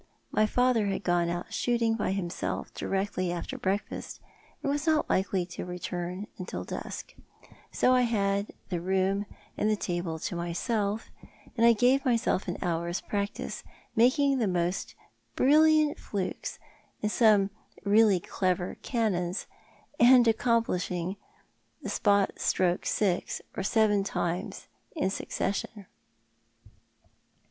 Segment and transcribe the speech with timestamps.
[0.31, 4.19] My uncle had gone out shooting by himself directly after breakfast,
[4.63, 7.13] and was not likely to return till dusk,
[7.69, 9.27] 60 I had the room
[9.59, 11.11] and the table to myself,
[11.55, 13.63] and I gave myself an hour's practice,
[13.95, 14.95] making the most
[15.35, 16.57] brilliant flukes
[17.03, 17.51] and some
[17.83, 19.45] really clever cannons,
[19.99, 21.15] and accomplishing
[21.83, 25.85] the spot stroke six or seven times in succession.